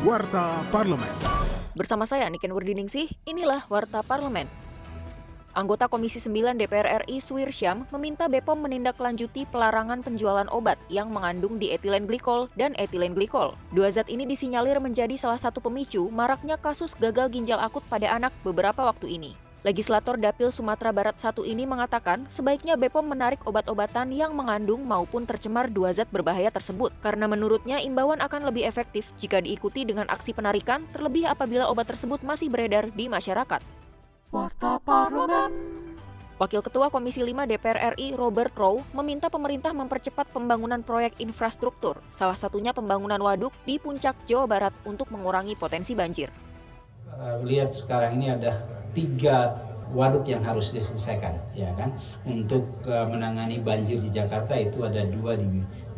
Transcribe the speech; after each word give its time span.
Warta 0.00 0.64
Parlemen. 0.72 1.12
Bersama 1.76 2.08
saya 2.08 2.24
Niken 2.32 2.56
Wardiningsih, 2.56 3.12
inilah 3.28 3.68
Warta 3.68 4.00
Parlemen. 4.00 4.48
Anggota 5.52 5.92
Komisi 5.92 6.16
9 6.16 6.56
DPR 6.56 7.04
RI 7.04 7.20
Suirsyam 7.20 7.84
meminta 7.92 8.24
BPOM 8.24 8.64
menindaklanjuti 8.64 9.44
pelarangan 9.52 10.00
penjualan 10.00 10.48
obat 10.48 10.80
yang 10.88 11.12
mengandung 11.12 11.60
dietilen 11.60 12.08
glikol 12.08 12.48
dan 12.56 12.72
etilen 12.80 13.12
glikol. 13.12 13.60
Dua 13.76 13.92
zat 13.92 14.08
ini 14.08 14.24
disinyalir 14.24 14.80
menjadi 14.80 15.20
salah 15.20 15.36
satu 15.36 15.60
pemicu 15.60 16.08
maraknya 16.08 16.56
kasus 16.56 16.96
gagal 16.96 17.28
ginjal 17.28 17.60
akut 17.60 17.84
pada 17.92 18.08
anak 18.08 18.32
beberapa 18.40 18.80
waktu 18.80 19.20
ini. 19.20 19.49
Legislator 19.60 20.16
Dapil 20.16 20.48
Sumatera 20.48 20.88
Barat 20.88 21.20
satu 21.20 21.44
ini 21.44 21.68
mengatakan 21.68 22.24
sebaiknya 22.32 22.80
BPOM 22.80 23.12
menarik 23.12 23.44
obat-obatan 23.44 24.08
yang 24.08 24.32
mengandung 24.32 24.88
maupun 24.88 25.28
tercemar 25.28 25.68
dua 25.68 25.92
zat 25.92 26.08
berbahaya 26.08 26.48
tersebut 26.48 26.96
karena 27.04 27.28
menurutnya 27.28 27.76
imbauan 27.76 28.24
akan 28.24 28.48
lebih 28.48 28.64
efektif 28.64 29.12
jika 29.20 29.44
diikuti 29.44 29.84
dengan 29.84 30.08
aksi 30.08 30.32
penarikan 30.32 30.88
terlebih 30.96 31.28
apabila 31.28 31.68
obat 31.68 31.92
tersebut 31.92 32.24
masih 32.24 32.48
beredar 32.48 32.88
di 32.88 33.12
masyarakat. 33.12 33.60
Warta 34.32 34.80
Parlemen. 34.80 35.52
Wakil 36.40 36.64
Ketua 36.64 36.88
Komisi 36.88 37.20
5 37.20 37.44
DPR 37.44 37.92
RI 38.00 38.16
Robert 38.16 38.56
Rowe 38.56 38.80
meminta 38.96 39.28
pemerintah 39.28 39.76
mempercepat 39.76 40.32
pembangunan 40.32 40.80
proyek 40.80 41.20
infrastruktur, 41.20 42.00
salah 42.08 42.32
satunya 42.32 42.72
pembangunan 42.72 43.20
waduk 43.20 43.52
di 43.68 43.76
puncak 43.76 44.16
Jawa 44.24 44.48
Barat 44.48 44.72
untuk 44.88 45.12
mengurangi 45.12 45.52
potensi 45.52 45.92
banjir. 45.92 46.32
Uh, 47.12 47.44
lihat 47.44 47.76
sekarang 47.76 48.16
ini 48.16 48.32
ada 48.32 48.79
tiga 48.92 49.56
waduk 49.90 50.22
yang 50.30 50.42
harus 50.46 50.70
diselesaikan 50.70 51.34
ya 51.50 51.74
kan 51.74 51.90
untuk 52.22 52.62
uh, 52.86 53.10
menangani 53.10 53.58
banjir 53.58 53.98
di 53.98 54.10
Jakarta 54.10 54.54
itu 54.54 54.86
ada 54.86 55.02
dua 55.02 55.34
di 55.34 55.46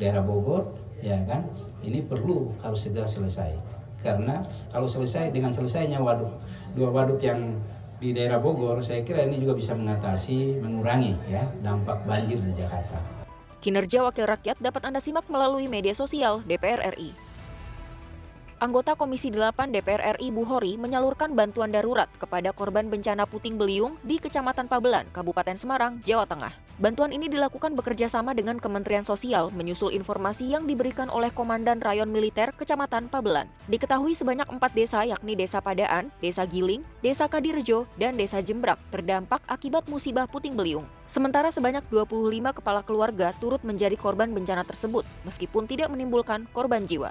daerah 0.00 0.24
Bogor 0.24 0.72
ya 1.04 1.20
kan 1.28 1.44
ini 1.84 2.00
perlu 2.00 2.56
harus 2.64 2.88
segera 2.88 3.04
selesai 3.04 3.52
karena 4.00 4.40
kalau 4.72 4.88
selesai 4.88 5.30
dengan 5.30 5.52
selesainya 5.52 6.00
waduk 6.00 6.32
dua 6.72 6.88
waduk 6.88 7.20
yang 7.20 7.60
di 8.02 8.10
daerah 8.10 8.42
Bogor 8.42 8.82
saya 8.82 9.06
kira 9.06 9.22
ini 9.22 9.38
juga 9.38 9.54
bisa 9.54 9.78
mengatasi 9.78 10.58
mengurangi 10.58 11.14
ya 11.30 11.46
dampak 11.62 12.02
banjir 12.02 12.34
di 12.42 12.50
Jakarta. 12.58 12.98
Kinerja 13.62 14.02
Wakil 14.02 14.26
Rakyat 14.26 14.58
dapat 14.58 14.90
Anda 14.90 14.98
simak 14.98 15.30
melalui 15.30 15.70
media 15.70 15.94
sosial 15.94 16.42
DPR 16.42 16.82
RI. 16.98 17.14
Anggota 18.62 18.94
Komisi 18.94 19.26
8 19.34 19.74
DPR 19.74 20.14
RI 20.22 20.30
Buhori 20.30 20.78
menyalurkan 20.78 21.34
bantuan 21.34 21.74
darurat 21.74 22.06
kepada 22.14 22.54
korban 22.54 22.86
bencana 22.86 23.26
puting 23.26 23.58
beliung 23.58 23.98
di 24.06 24.22
Kecamatan 24.22 24.70
Pabelan, 24.70 25.10
Kabupaten 25.10 25.58
Semarang, 25.58 25.98
Jawa 26.06 26.30
Tengah. 26.30 26.54
Bantuan 26.78 27.10
ini 27.10 27.26
dilakukan 27.26 27.74
bekerja 27.74 28.06
sama 28.06 28.38
dengan 28.38 28.62
Kementerian 28.62 29.02
Sosial 29.02 29.50
menyusul 29.50 29.90
informasi 29.90 30.46
yang 30.46 30.70
diberikan 30.70 31.10
oleh 31.10 31.34
Komandan 31.34 31.82
Rayon 31.82 32.06
Militer 32.06 32.54
Kecamatan 32.54 33.10
Pabelan. 33.10 33.50
Diketahui 33.66 34.14
sebanyak 34.14 34.46
empat 34.46 34.78
desa 34.78 35.02
yakni 35.02 35.34
Desa 35.34 35.58
Padaan, 35.58 36.14
Desa 36.22 36.46
Giling, 36.46 36.86
Desa 37.02 37.26
Kadirjo, 37.26 37.90
dan 37.98 38.14
Desa 38.14 38.38
Jembrak 38.38 38.78
terdampak 38.94 39.42
akibat 39.50 39.90
musibah 39.90 40.30
puting 40.30 40.54
beliung. 40.54 40.86
Sementara 41.10 41.50
sebanyak 41.50 41.82
25 41.90 42.62
kepala 42.62 42.86
keluarga 42.86 43.34
turut 43.42 43.66
menjadi 43.66 43.98
korban 43.98 44.30
bencana 44.30 44.62
tersebut, 44.62 45.02
meskipun 45.26 45.66
tidak 45.66 45.90
menimbulkan 45.90 46.46
korban 46.54 46.86
jiwa. 46.86 47.10